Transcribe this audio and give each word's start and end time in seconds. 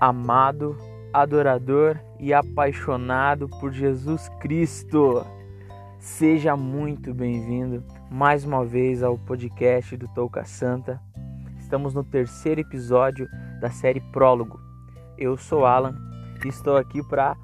amado, 0.00 0.76
adorador 1.12 1.98
e 2.18 2.32
apaixonado 2.32 3.48
por 3.48 3.72
Jesus 3.72 4.28
Cristo. 4.40 5.26
Seja 5.98 6.56
muito 6.56 7.14
bem-vindo 7.14 7.82
mais 8.10 8.44
uma 8.44 8.64
vez 8.64 9.02
ao 9.02 9.18
podcast 9.18 9.96
do 9.96 10.06
Touca 10.08 10.44
Santa. 10.44 11.00
Estamos 11.58 11.94
no 11.94 12.04
terceiro 12.04 12.60
episódio 12.60 13.26
da 13.60 13.70
série 13.70 14.00
Prólogo. 14.12 14.60
Eu 15.16 15.36
sou 15.36 15.64
Alan 15.64 15.96
e 16.44 16.48
estou 16.48 16.76
aqui 16.76 17.02
para 17.02 17.36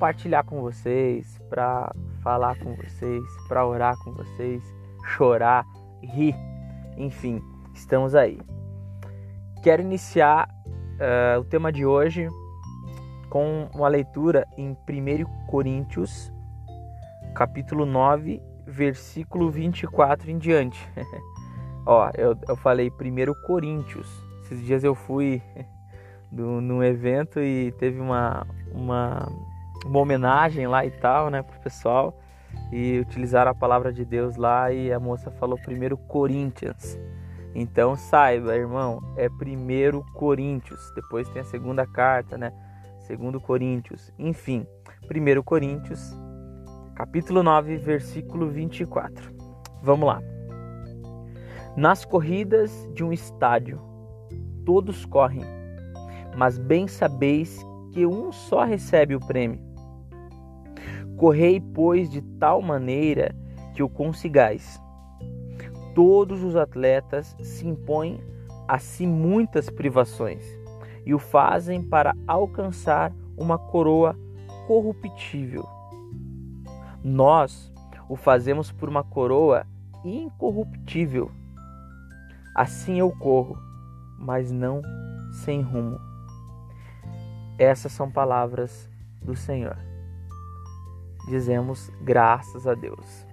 partilhar 0.00 0.44
com 0.44 0.60
vocês, 0.60 1.40
para 1.48 1.94
falar 2.20 2.58
com 2.58 2.74
vocês, 2.74 3.24
para 3.48 3.64
orar 3.64 3.96
com 3.98 4.12
vocês, 4.12 4.62
chorar, 5.06 5.64
rir, 6.02 6.34
enfim, 6.96 7.40
estamos 7.72 8.14
aí. 8.14 8.40
Quero 9.62 9.80
iniciar 9.80 10.48
uh, 11.02 11.40
o 11.40 11.44
tema 11.44 11.72
de 11.72 11.84
hoje 11.84 12.28
com 13.28 13.68
uma 13.74 13.88
leitura 13.88 14.46
em 14.56 14.70
1 14.70 15.46
Coríntios, 15.46 16.32
capítulo 17.34 17.84
9, 17.84 18.40
versículo 18.66 19.50
24 19.50 20.30
em 20.30 20.38
diante. 20.38 20.78
Ó, 21.84 22.10
eu, 22.16 22.36
eu 22.46 22.56
falei 22.56 22.90
1 22.90 23.46
Coríntios. 23.46 24.06
Esses 24.42 24.64
dias 24.64 24.84
eu 24.84 24.94
fui 24.94 25.42
do, 26.30 26.60
num 26.60 26.82
evento 26.82 27.40
e 27.40 27.72
teve 27.72 27.98
uma, 27.98 28.46
uma, 28.70 29.28
uma 29.84 29.98
homenagem 29.98 30.66
lá 30.66 30.84
e 30.86 30.90
tal, 30.90 31.30
né, 31.30 31.42
pro 31.42 31.58
pessoal. 31.60 32.18
E 32.70 33.00
utilizaram 33.00 33.50
a 33.50 33.54
palavra 33.54 33.92
de 33.92 34.04
Deus 34.04 34.36
lá 34.36 34.70
e 34.70 34.92
a 34.92 35.00
moça 35.00 35.30
falou 35.30 35.58
1 35.58 35.96
Coríntios. 36.06 36.98
Então 37.54 37.96
saiba, 37.96 38.56
irmão, 38.56 39.00
é 39.16 39.28
primeiro 39.28 40.04
Coríntios, 40.14 40.90
depois 40.94 41.28
tem 41.28 41.42
a 41.42 41.44
segunda 41.44 41.86
carta, 41.86 42.38
né? 42.38 42.52
Segundo 43.00 43.40
Coríntios, 43.40 44.10
enfim, 44.18 44.66
primeiro 45.06 45.42
Coríntios, 45.42 46.16
capítulo 46.94 47.42
9, 47.42 47.76
versículo 47.76 48.48
24. 48.48 49.34
Vamos 49.82 50.06
lá. 50.06 50.22
Nas 51.76 52.04
corridas 52.04 52.88
de 52.94 53.04
um 53.04 53.12
estádio, 53.12 53.80
todos 54.64 55.04
correm, 55.04 55.44
mas 56.36 56.56
bem 56.56 56.88
sabeis 56.88 57.64
que 57.92 58.06
um 58.06 58.32
só 58.32 58.64
recebe 58.64 59.14
o 59.14 59.20
prêmio. 59.20 59.60
Correi, 61.18 61.60
pois, 61.60 62.10
de 62.10 62.22
tal 62.38 62.62
maneira 62.62 63.34
que 63.74 63.82
o 63.82 63.88
consigais 63.88 64.80
todos 65.94 66.42
os 66.42 66.56
atletas 66.56 67.36
se 67.42 67.66
impõem 67.66 68.20
a 68.66 68.78
si 68.78 69.06
muitas 69.06 69.68
privações 69.68 70.44
e 71.04 71.14
o 71.14 71.18
fazem 71.18 71.82
para 71.82 72.14
alcançar 72.26 73.12
uma 73.36 73.58
coroa 73.58 74.16
corruptível. 74.66 75.66
Nós 77.02 77.72
o 78.08 78.16
fazemos 78.16 78.70
por 78.70 78.88
uma 78.88 79.02
coroa 79.02 79.66
incorruptível. 80.04 81.30
Assim 82.54 82.98
eu 82.98 83.10
corro, 83.10 83.58
mas 84.18 84.52
não 84.52 84.82
sem 85.32 85.62
rumo. 85.62 85.98
Essas 87.58 87.92
são 87.92 88.10
palavras 88.10 88.88
do 89.22 89.34
Senhor. 89.34 89.76
Dizemos 91.28 91.90
graças 92.02 92.66
a 92.66 92.74
Deus. 92.74 93.31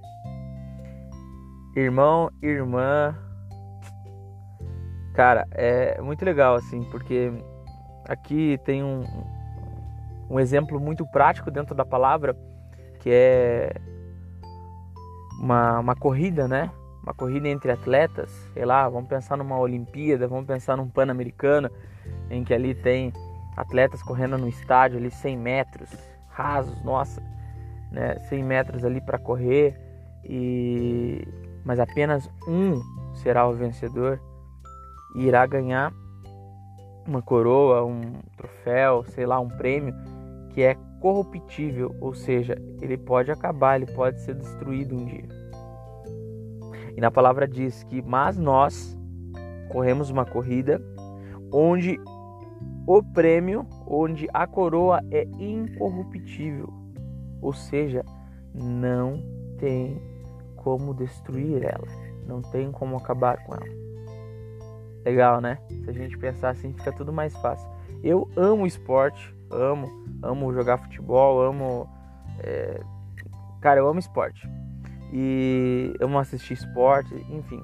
Irmão, 1.80 2.30
irmã. 2.42 3.16
Cara, 5.14 5.48
é 5.52 6.02
muito 6.02 6.26
legal 6.26 6.56
assim, 6.56 6.84
porque 6.92 7.32
aqui 8.06 8.60
tem 8.66 8.84
um, 8.84 9.06
um 10.30 10.38
exemplo 10.42 10.78
muito 10.78 11.10
prático 11.10 11.50
dentro 11.50 11.73
da 11.73 11.86
palavra, 11.86 12.36
que 13.00 13.10
é 13.10 13.73
uma, 15.39 15.80
uma 15.80 15.95
corrida, 15.95 16.50
né? 16.50 16.70
Uma 17.02 17.14
corrida 17.14 17.48
entre 17.48 17.72
atletas, 17.72 18.30
sei 18.54 18.66
lá, 18.66 18.89
vamos 18.89 19.08
pensar 19.08 19.38
numa 19.38 19.58
Olimpíada, 19.58 20.28
vamos 20.28 20.45
pensar 20.45 20.76
num 20.76 20.89
Pan-Americano, 20.89 21.72
em 22.30 22.44
que 22.44 22.54
ali 22.54 22.76
tem 22.76 23.14
atletas 23.56 24.04
correndo 24.04 24.38
no 24.38 24.50
estádio 24.50 24.98
ali 24.98 25.10
100 25.10 25.38
metros 25.38 25.89
rasos, 26.28 26.84
nossa, 26.84 27.23
né? 27.89 28.20
100 28.28 28.44
metros 28.44 28.84
ali 28.84 29.00
para 29.00 29.18
correr 29.18 29.80
e 30.26 31.26
mas 31.64 31.80
apenas 31.80 32.30
um 32.47 32.81
será 33.14 33.47
o 33.47 33.53
vencedor 33.53 34.20
e 35.15 35.25
irá 35.25 35.45
ganhar 35.45 35.93
uma 37.08 37.21
coroa, 37.21 37.83
um 37.83 38.02
troféu, 38.37 39.03
sei 39.03 39.25
lá, 39.25 39.39
um 39.39 39.47
prêmio 39.47 39.93
que 40.52 40.61
é 40.61 40.75
corruptível, 40.99 41.95
ou 41.99 42.14
seja, 42.14 42.55
ele 42.81 42.97
pode 42.97 43.31
acabar, 43.31 43.81
ele 43.81 43.92
pode 43.92 44.20
ser 44.21 44.36
destruído 44.36 44.95
um 44.95 45.05
dia. 45.05 45.27
E 46.95 47.02
na 47.02 47.09
palavra 47.09 47.47
diz 47.47 47.83
que, 47.83 48.02
mas 48.02 48.37
nós 48.37 48.97
corremos 49.70 50.09
uma 50.09 50.26
corrida 50.26 50.81
onde 51.52 51.99
o 52.86 53.02
prêmio, 53.02 53.65
onde 53.87 54.27
a 54.33 54.45
coroa 54.45 54.99
é 55.11 55.23
incorruptível, 55.39 56.67
ou 57.41 57.53
seja, 57.53 58.03
não 58.53 59.23
tem 59.58 60.02
como 60.64 60.93
destruir 60.93 61.64
ela, 61.64 61.87
não 62.25 62.42
tem 62.42 62.71
como 62.71 62.97
acabar 62.97 63.43
com 63.43 63.55
ela. 63.55 63.80
Legal, 65.05 65.39
né? 65.42 65.58
Se 65.83 65.89
a 65.89 65.93
gente 65.93 66.17
pensar 66.17 66.49
assim, 66.49 66.73
fica 66.73 66.92
tudo 66.92 67.11
mais 67.11 67.33
fácil. 67.37 67.67
Eu 68.03 68.30
amo 68.36 68.67
esporte, 68.67 69.36
amo, 69.49 69.87
amo 70.21 70.53
jogar 70.53 70.77
futebol, 70.77 71.42
amo. 71.42 71.89
É... 72.39 72.81
Cara, 73.61 73.80
eu 73.80 73.87
amo 73.87 73.99
esporte. 73.99 74.47
E 75.11 75.93
amo 75.99 76.20
assistir 76.20 76.53
esporte, 76.53 77.14
enfim, 77.30 77.61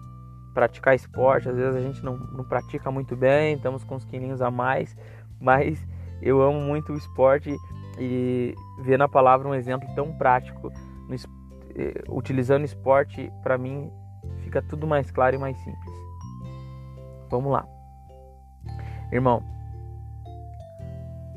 praticar 0.53 0.95
esporte. 0.95 1.49
Às 1.49 1.55
vezes 1.55 1.75
a 1.75 1.81
gente 1.81 2.03
não, 2.03 2.17
não 2.17 2.43
pratica 2.43 2.89
muito 2.89 3.15
bem, 3.15 3.55
estamos 3.55 3.83
com 3.83 3.95
uns 3.95 4.05
quilinhos 4.05 4.41
a 4.41 4.49
mais, 4.49 4.95
mas 5.39 5.85
eu 6.21 6.41
amo 6.41 6.59
muito 6.59 6.93
o 6.93 6.97
esporte 6.97 7.55
e 7.99 8.55
ver 8.79 8.97
na 8.97 9.07
palavra 9.07 9.47
um 9.47 9.53
exemplo 9.53 9.87
tão 9.95 10.11
prático 10.17 10.71
no, 11.07 11.15
eh, 11.15 11.19
utilizando 12.09 12.65
esporte, 12.65 13.31
para 13.43 13.57
mim 13.57 13.91
fica 14.39 14.61
tudo 14.61 14.87
mais 14.87 15.11
claro 15.11 15.35
e 15.35 15.39
mais 15.39 15.57
simples. 15.57 15.95
Vamos 17.29 17.51
lá. 17.51 17.67
Irmão, 19.11 19.43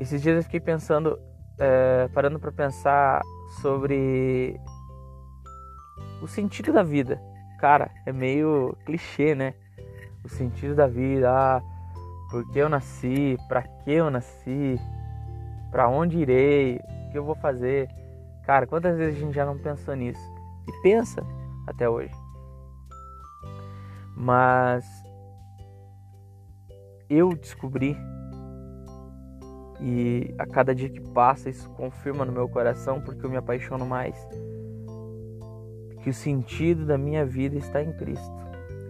esses 0.00 0.22
dias 0.22 0.36
eu 0.36 0.42
fiquei 0.42 0.60
pensando, 0.60 1.18
é, 1.58 2.08
parando 2.14 2.38
para 2.38 2.52
pensar 2.52 3.20
sobre 3.60 4.60
o 6.22 6.26
sentido 6.26 6.72
da 6.72 6.82
vida. 6.82 7.20
Cara, 7.58 7.90
é 8.06 8.12
meio 8.12 8.76
clichê, 8.86 9.34
né? 9.34 9.54
O 10.24 10.28
sentido 10.28 10.74
da 10.74 10.86
vida, 10.86 11.30
ah, 11.30 11.60
por 12.30 12.48
que 12.52 12.58
eu 12.58 12.68
nasci, 12.68 13.36
para 13.48 13.62
que 13.62 13.92
eu 13.92 14.10
nasci, 14.10 14.78
para 15.70 15.88
onde 15.88 16.18
irei, 16.18 16.76
o 16.76 17.10
que 17.10 17.18
eu 17.18 17.24
vou 17.24 17.34
fazer. 17.34 17.88
Cara, 18.48 18.66
quantas 18.66 18.96
vezes 18.96 19.18
a 19.18 19.20
gente 19.26 19.34
já 19.34 19.44
não 19.44 19.58
pensou 19.58 19.94
nisso? 19.94 20.18
E 20.66 20.72
pensa 20.80 21.22
até 21.66 21.86
hoje. 21.86 22.14
Mas 24.16 24.86
eu 27.10 27.28
descobri 27.34 27.94
e 29.82 30.34
a 30.38 30.46
cada 30.46 30.74
dia 30.74 30.88
que 30.88 30.98
passa 31.10 31.50
isso 31.50 31.68
confirma 31.72 32.24
no 32.24 32.32
meu 32.32 32.48
coração 32.48 33.02
porque 33.02 33.26
eu 33.26 33.28
me 33.28 33.36
apaixono 33.36 33.84
mais 33.84 34.16
que 36.02 36.08
o 36.08 36.14
sentido 36.14 36.86
da 36.86 36.96
minha 36.96 37.26
vida 37.26 37.54
está 37.54 37.82
em 37.82 37.92
Cristo, 37.98 38.34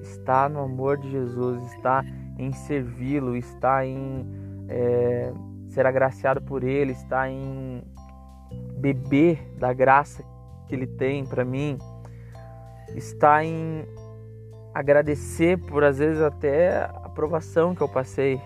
está 0.02 0.48
no 0.48 0.60
amor 0.60 0.98
de 0.98 1.10
Jesus, 1.10 1.60
está 1.72 2.04
em 2.38 2.52
servi-lo, 2.52 3.36
está 3.36 3.84
em 3.84 4.24
é, 4.68 5.32
ser 5.66 5.84
agraciado 5.84 6.40
por 6.40 6.62
Ele, 6.62 6.92
está 6.92 7.28
em 7.28 7.82
beber 8.78 9.54
da 9.58 9.72
graça 9.72 10.24
que 10.66 10.74
Ele 10.74 10.86
tem 10.86 11.24
para 11.26 11.44
mim, 11.44 11.78
está 12.94 13.44
em 13.44 13.86
agradecer 14.74 15.58
por 15.58 15.82
às 15.82 15.98
vezes 15.98 16.22
até 16.22 16.84
a 16.84 17.08
provação 17.08 17.74
que 17.74 17.80
eu 17.80 17.88
passei, 17.88 18.40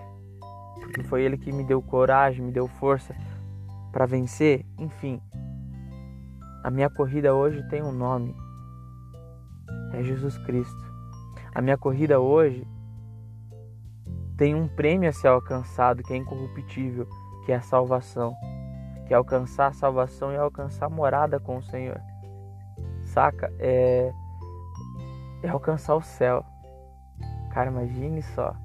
porque 0.81 1.03
foi 1.03 1.23
Ele 1.23 1.37
que 1.37 1.53
me 1.53 1.65
deu 1.65 1.83
coragem, 1.83 2.45
me 2.45 2.53
deu 2.53 2.67
força 2.67 3.15
para 3.93 4.07
vencer, 4.07 4.65
enfim. 4.79 5.21
A 6.65 6.71
minha 6.71 6.89
corrida 6.89 7.35
hoje 7.35 7.63
tem 7.69 7.83
um 7.83 7.93
nome, 7.93 8.35
é 9.93 10.03
Jesus 10.03 10.39
Cristo. 10.39 10.93
A 11.55 11.61
minha 11.61 11.77
corrida 11.77 12.19
hoje 12.19 12.67
tem 14.39 14.55
um 14.55 14.67
prêmio 14.67 15.09
a 15.09 15.13
ser 15.13 15.29
alcançado 15.29 16.03
que 16.03 16.13
é 16.13 16.17
incorruptível, 16.17 17.07
que 17.45 17.53
é 17.53 17.57
a 17.57 17.61
salvação 17.61 18.35
que 19.13 19.15
é 19.15 19.19
alcançar 19.19 19.67
a 19.67 19.73
salvação 19.75 20.33
e 20.33 20.39
alcançar 20.39 20.87
a 20.87 20.89
morada 20.89 21.39
com 21.39 21.59
o 21.59 21.63
Senhor. 21.63 22.01
Saca? 23.05 23.53
É, 23.59 24.11
é 25.43 25.49
alcançar 25.51 25.95
o 25.97 26.01
céu. 26.01 26.43
Cara, 27.53 27.71
imagine 27.71 28.23
só. 28.23 28.57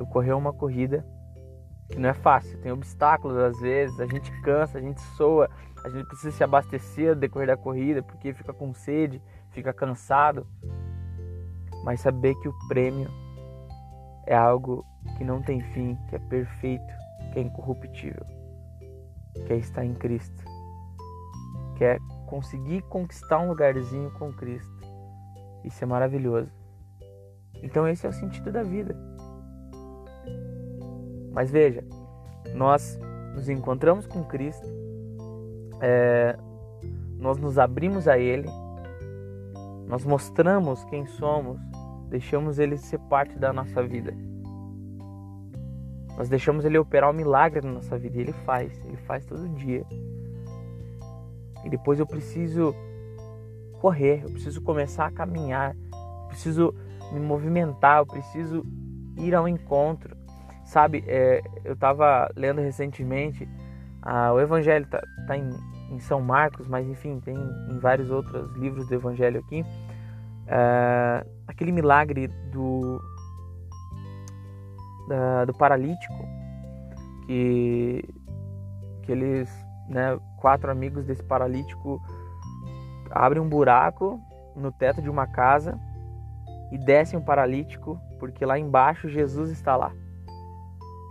Eu 0.00 0.06
corri 0.06 0.32
uma 0.32 0.54
corrida 0.54 1.04
que 1.90 1.98
não 1.98 2.08
é 2.08 2.14
fácil, 2.14 2.58
tem 2.62 2.72
obstáculos 2.72 3.36
às 3.36 3.60
vezes, 3.60 4.00
a 4.00 4.06
gente 4.06 4.32
cansa, 4.40 4.78
a 4.78 4.80
gente 4.80 5.02
soa, 5.18 5.50
a 5.84 5.90
gente 5.90 6.06
precisa 6.06 6.30
se 6.30 6.42
abastecer 6.42 7.14
no 7.14 7.20
decorrer 7.20 7.48
da 7.48 7.56
corrida 7.56 8.02
porque 8.02 8.32
fica 8.32 8.54
com 8.54 8.72
sede, 8.72 9.20
fica 9.50 9.70
cansado. 9.70 10.46
Mas 11.84 12.00
saber 12.00 12.34
que 12.36 12.48
o 12.48 12.54
prêmio 12.68 13.10
é 14.26 14.34
algo 14.34 14.82
que 15.18 15.24
não 15.24 15.42
tem 15.42 15.60
fim, 15.60 15.98
que 16.08 16.16
é 16.16 16.18
perfeito, 16.18 16.94
que 17.34 17.38
é 17.38 17.42
incorruptível, 17.42 18.24
que 19.46 19.52
é 19.52 19.56
estar 19.56 19.84
em 19.84 19.94
Cristo, 19.94 20.44
que 21.76 21.84
é 21.84 21.98
conseguir 22.26 22.82
conquistar 22.82 23.38
um 23.38 23.48
lugarzinho 23.48 24.10
com 24.12 24.32
Cristo. 24.32 24.72
Isso 25.64 25.82
é 25.82 25.86
maravilhoso. 25.86 26.50
Então 27.62 27.86
esse 27.86 28.06
é 28.06 28.08
o 28.08 28.12
sentido 28.12 28.50
da 28.50 28.62
vida. 28.62 28.96
Mas 31.32 31.50
veja, 31.50 31.84
nós 32.54 32.98
nos 33.34 33.48
encontramos 33.48 34.06
com 34.06 34.24
Cristo, 34.24 34.66
é, 35.80 36.36
nós 37.18 37.38
nos 37.38 37.58
abrimos 37.58 38.06
a 38.06 38.18
Ele, 38.18 38.48
nós 39.86 40.04
mostramos 40.04 40.84
quem 40.84 41.06
somos, 41.06 41.58
deixamos 42.08 42.58
Ele 42.58 42.76
ser 42.76 42.98
parte 43.00 43.38
da 43.38 43.52
nossa 43.52 43.82
vida. 43.82 44.12
Nós 46.16 46.28
deixamos 46.28 46.64
Ele 46.64 46.78
operar 46.78 47.10
o 47.10 47.12
um 47.12 47.16
milagre 47.16 47.66
na 47.66 47.72
nossa 47.72 47.98
vida 47.98 48.18
e 48.18 48.20
Ele 48.20 48.32
faz, 48.32 48.72
Ele 48.84 48.96
faz 48.96 49.24
todo 49.24 49.48
dia. 49.50 49.84
E 51.64 51.70
depois 51.70 51.98
eu 51.98 52.06
preciso 52.06 52.74
correr, 53.80 54.22
eu 54.22 54.30
preciso 54.30 54.60
começar 54.62 55.06
a 55.06 55.10
caminhar, 55.10 55.74
eu 55.92 56.28
preciso 56.28 56.74
me 57.12 57.20
movimentar, 57.20 57.98
eu 57.98 58.06
preciso 58.06 58.64
ir 59.16 59.34
ao 59.34 59.48
encontro. 59.48 60.16
Sabe, 60.64 61.04
é, 61.06 61.42
eu 61.64 61.74
estava 61.74 62.30
lendo 62.36 62.60
recentemente, 62.60 63.48
ah, 64.00 64.32
o 64.32 64.40
Evangelho 64.40 64.84
está 64.84 65.02
tá 65.26 65.36
em, 65.36 65.50
em, 65.90 65.98
São 65.98 66.20
Marcos, 66.20 66.66
mas 66.66 66.88
enfim, 66.88 67.20
tem 67.20 67.36
em 67.36 67.78
vários 67.78 68.10
outros 68.10 68.52
livros 68.56 68.88
do 68.88 68.94
Evangelho 68.94 69.40
aqui. 69.40 69.64
É, 70.46 71.26
aquele 71.46 71.72
milagre 71.72 72.28
do, 72.50 73.00
da, 75.12 75.44
do 75.44 75.52
paralítico, 75.52 76.26
que, 77.26 78.02
que 79.02 79.12
eles, 79.12 79.50
né, 79.86 80.18
quatro 80.38 80.70
amigos 80.70 81.04
desse 81.04 81.22
paralítico, 81.22 82.00
abrem 83.10 83.42
um 83.42 83.48
buraco 83.48 84.18
no 84.56 84.72
teto 84.72 85.02
de 85.02 85.10
uma 85.10 85.26
casa 85.26 85.78
e 86.70 86.78
descem 86.78 87.18
um 87.18 87.22
paralítico, 87.22 88.00
porque 88.18 88.46
lá 88.46 88.58
embaixo 88.58 89.06
Jesus 89.06 89.50
está 89.50 89.76
lá. 89.76 89.92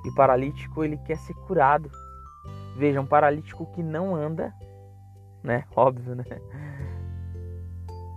E 0.03 0.09
o 0.09 0.15
paralítico 0.15 0.83
ele 0.83 0.97
quer 0.97 1.17
ser 1.17 1.35
curado. 1.45 1.91
Veja, 2.75 2.99
um 2.99 3.05
paralítico 3.05 3.67
que 3.67 3.83
não 3.83 4.15
anda, 4.15 4.51
né? 5.43 5.63
Óbvio, 5.75 6.15
né? 6.15 6.23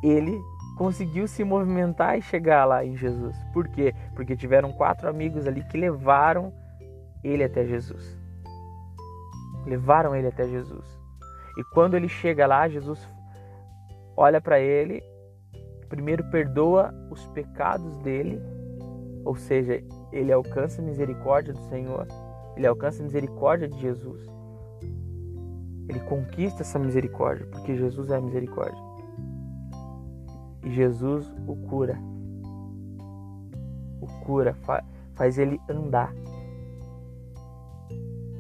Ele 0.03 0.41
conseguiu 0.77 1.27
se 1.27 1.45
movimentar 1.45 2.19
e 2.19 2.23
chegar 2.23 2.65
lá 2.65 2.85
em 2.85 2.97
Jesus. 2.97 3.37
Por 3.53 3.69
quê? 3.69 3.95
Porque 4.15 4.37
tiveram 4.37 4.73
quatro 4.73 5.09
amigos 5.09 5.47
ali 5.47 5.63
que 5.65 5.77
levaram 5.77 6.53
ele 7.23 7.45
até 7.45 7.65
Jesus. 7.65 8.19
Levaram 9.67 10.15
ele 10.15 10.29
até 10.29 10.47
Jesus. 10.49 10.85
E 11.57 11.65
quando 11.73 11.95
ele 11.95 12.09
chega 12.09 12.47
lá, 12.47 12.69
Jesus 12.69 13.07
olha 14.17 14.41
para 14.41 14.59
ele, 14.59 15.03
primeiro 15.89 16.25
perdoa 16.31 16.93
os 17.11 17.27
pecados 17.29 17.97
dele, 17.99 18.41
ou 19.25 19.37
seja, 19.37 19.83
ele 20.13 20.33
alcança 20.33 20.83
a 20.83 20.85
misericórdia 20.85 21.53
do 21.53 21.61
Senhor, 21.69 22.07
ele 22.57 22.67
alcança 22.67 23.03
a 23.03 23.05
misericórdia 23.05 23.69
de 23.69 23.81
Jesus. 23.81 24.27
Ele 25.89 26.01
conquista 26.01 26.63
essa 26.63 26.79
misericórdia, 26.79 27.47
porque 27.47 27.77
Jesus 27.77 28.11
é 28.11 28.17
a 28.17 28.21
misericórdia. 28.21 28.94
E 30.65 30.71
Jesus 30.71 31.33
o 31.47 31.57
cura. 31.69 31.99
O 34.01 34.07
cura, 34.25 34.57
faz 35.15 35.39
ele 35.39 35.61
andar. 35.69 36.13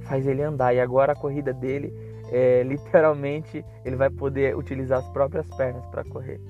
Faz 0.03 0.26
ele 0.26 0.43
andar. 0.43 0.75
E 0.75 0.81
agora 0.81 1.12
a 1.12 1.17
corrida 1.17 1.53
dele 1.53 1.93
é 2.31 2.62
literalmente 2.67 3.65
ele 3.85 3.97
vai 3.97 4.11
poder 4.11 4.56
utilizar 4.56 4.99
as 4.99 5.09
próprias 5.09 5.49
pernas 5.56 5.87
para 5.87 6.05
correr. 6.05 6.41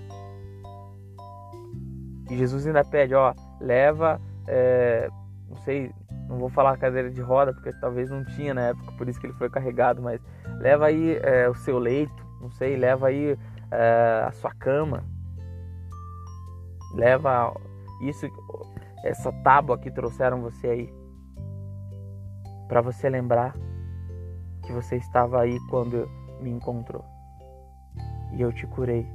E 2.30 2.36
Jesus 2.36 2.66
ainda 2.66 2.84
pede, 2.84 3.14
ó, 3.14 3.34
leva 3.60 4.20
é, 4.46 5.08
não 5.48 5.56
sei, 5.58 5.90
não 6.28 6.38
vou 6.38 6.48
falar 6.48 6.76
cadeira 6.76 7.10
de 7.10 7.20
roda, 7.20 7.52
porque 7.52 7.72
talvez 7.80 8.10
não 8.10 8.24
tinha 8.24 8.54
na 8.54 8.68
época, 8.68 8.92
por 8.92 9.08
isso 9.08 9.20
que 9.20 9.26
ele 9.26 9.34
foi 9.34 9.48
carregado, 9.48 10.02
mas 10.02 10.20
leva 10.58 10.86
aí 10.86 11.18
é, 11.22 11.48
o 11.48 11.54
seu 11.54 11.78
leito, 11.78 12.26
não 12.40 12.50
sei, 12.50 12.76
leva 12.76 13.08
aí 13.08 13.38
é, 13.70 14.24
a 14.26 14.32
sua 14.32 14.52
cama, 14.52 15.04
leva 16.94 17.52
isso, 18.00 18.26
essa 19.04 19.32
tábua 19.42 19.78
que 19.78 19.90
trouxeram 19.90 20.40
você 20.40 20.68
aí, 20.68 20.94
para 22.68 22.80
você 22.80 23.08
lembrar 23.08 23.54
que 24.62 24.72
você 24.72 24.96
estava 24.96 25.40
aí 25.40 25.58
quando 25.68 26.08
me 26.40 26.50
encontrou 26.50 27.04
e 28.32 28.40
eu 28.40 28.52
te 28.52 28.66
curei 28.66 29.06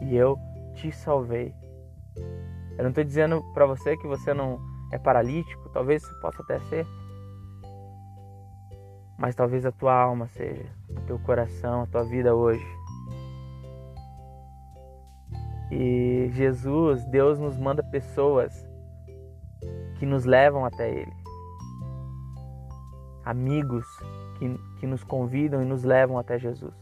e 0.00 0.16
eu 0.16 0.38
te 0.74 0.90
salvei. 0.90 1.54
Eu 2.76 2.82
não 2.82 2.88
estou 2.90 3.04
dizendo 3.04 3.42
para 3.52 3.66
você 3.66 3.96
que 3.96 4.06
você 4.06 4.32
não 4.34 4.58
é 4.92 4.98
paralítico, 4.98 5.68
talvez 5.70 6.02
você 6.02 6.14
possa 6.20 6.42
até 6.42 6.58
ser, 6.60 6.86
mas 9.18 9.34
talvez 9.34 9.64
a 9.64 9.72
tua 9.72 9.94
alma 9.94 10.26
seja, 10.28 10.66
o 10.90 11.00
teu 11.02 11.18
coração, 11.20 11.82
a 11.82 11.86
tua 11.86 12.04
vida 12.04 12.34
hoje. 12.34 12.64
E 15.76 16.30
Jesus, 16.30 17.04
Deus 17.06 17.40
nos 17.40 17.58
manda 17.58 17.82
pessoas 17.82 18.52
que 19.98 20.06
nos 20.06 20.24
levam 20.24 20.64
até 20.64 20.88
Ele, 20.88 21.12
amigos 23.24 23.84
que, 24.38 24.56
que 24.78 24.86
nos 24.86 25.02
convidam 25.02 25.60
e 25.60 25.64
nos 25.64 25.82
levam 25.82 26.16
até 26.16 26.38
Jesus. 26.38 26.72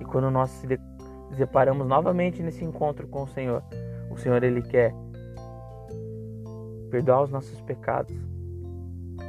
E 0.00 0.04
quando 0.04 0.32
nós 0.32 0.50
se 0.50 0.66
deparamos 1.36 1.86
novamente 1.86 2.42
nesse 2.42 2.64
encontro 2.64 3.06
com 3.06 3.22
o 3.22 3.28
Senhor. 3.28 3.62
O 4.10 4.16
Senhor 4.16 4.42
ele 4.42 4.62
quer 4.62 4.92
perdoar 6.90 7.22
os 7.22 7.30
nossos 7.30 7.60
pecados, 7.60 8.14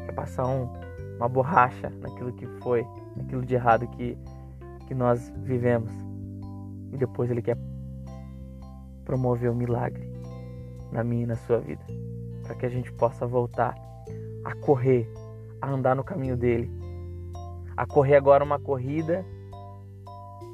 quer 0.05 0.13
passar 0.13 0.47
um, 0.47 0.67
uma 1.17 1.29
borracha 1.29 1.91
naquilo 2.01 2.33
que 2.33 2.45
foi, 2.61 2.85
naquilo 3.15 3.43
de 3.43 3.55
errado 3.55 3.87
que, 3.89 4.17
que 4.87 4.93
nós 4.93 5.31
vivemos. 5.43 6.04
E 6.95 6.97
depois 6.97 7.29
ele 7.29 7.41
quer 7.41 7.57
promover 9.03 9.49
o 9.49 9.53
um 9.53 9.55
milagre 9.55 10.09
na 10.93 11.03
minha 11.03 11.23
e 11.23 11.27
na 11.27 11.35
sua 11.35 11.59
vida, 11.59 11.83
para 12.41 12.55
que 12.55 12.65
a 12.65 12.69
gente 12.69 12.89
possa 12.93 13.27
voltar 13.27 13.75
a 14.45 14.55
correr, 14.55 15.05
a 15.61 15.69
andar 15.69 15.93
no 15.93 16.05
caminho 16.05 16.37
dele, 16.37 16.71
a 17.75 17.85
correr 17.85 18.15
agora 18.15 18.45
uma 18.45 18.57
corrida 18.57 19.25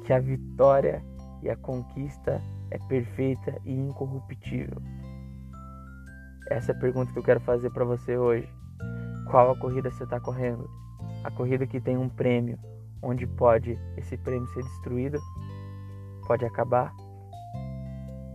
que 0.04 0.12
a 0.12 0.18
vitória 0.18 1.00
e 1.42 1.48
a 1.48 1.54
conquista 1.54 2.42
é 2.72 2.78
perfeita 2.88 3.56
e 3.64 3.72
incorruptível? 3.72 4.82
Essa 6.50 6.72
é 6.72 6.74
a 6.74 6.78
pergunta 6.80 7.12
que 7.12 7.18
eu 7.20 7.22
quero 7.22 7.38
fazer 7.38 7.70
para 7.70 7.84
você 7.84 8.18
hoje. 8.18 8.48
Qual 9.30 9.52
a 9.52 9.56
corrida 9.56 9.92
você 9.92 10.02
está 10.02 10.18
correndo? 10.18 10.68
A 11.22 11.30
corrida 11.30 11.68
que 11.68 11.80
tem 11.80 11.96
um 11.96 12.08
prêmio, 12.08 12.58
onde 13.00 13.28
pode 13.28 13.78
esse 13.96 14.16
prêmio 14.16 14.48
ser 14.48 14.64
destruído, 14.64 15.20
pode 16.26 16.44
acabar? 16.44 16.92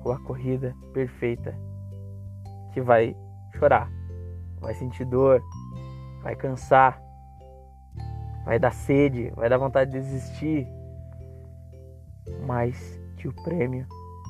Ou 0.03 0.12
a 0.12 0.20
corrida 0.20 0.75
perfeita, 0.94 1.56
que 2.74 2.82
vai 2.82 3.15
chorar, 3.58 3.89
vai 4.60 4.74
sentir 4.74 5.06
dor, 5.06 5.41
vai 6.22 6.36
cansar, 6.36 7.01
vai 8.46 8.60
dar 8.60 8.72
sede, 8.72 9.32
vai 9.36 9.50
dar 9.50 9.58
vontade 9.58 9.91
de 9.91 10.00
desistir, 10.00 10.67
mas 12.46 13.00
que 13.17 13.27
o 13.27 13.34
prêmio 13.44 13.86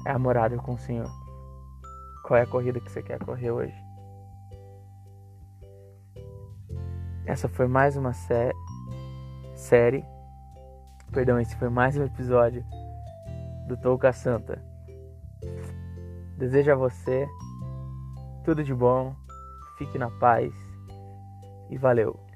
é 0.06 0.12
a 0.12 0.20
morada 0.20 0.58
com 0.58 0.74
o 0.74 0.78
Senhor. 0.78 1.10
Qual 2.24 2.38
é 2.38 2.44
a 2.44 2.48
corrida 2.48 2.80
que 2.80 2.92
você 2.92 3.02
quer 3.02 3.20
correr 3.20 3.52
hoje? 3.52 3.76
Essa 7.26 7.50
foi 7.50 7.68
mais 7.68 7.98
uma 7.98 8.14
sé 8.14 8.52
série. 9.56 10.04
Perdão, 11.12 11.40
esse 11.40 11.56
foi 11.58 11.70
mais 11.70 11.98
um 11.98 12.04
episódio 12.04 12.66
do 13.68 13.78
Touca 13.78 14.12
Santa. 14.14 14.62
Desejo 16.38 16.72
a 16.72 16.76
você 16.76 17.28
tudo 18.48 18.64
de 18.64 18.74
bom, 18.74 19.14
fique 19.78 19.98
na 19.98 20.10
paz 20.10 20.54
e 21.70 21.78
valeu! 21.78 22.27